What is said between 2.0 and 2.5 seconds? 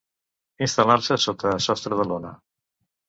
de lona.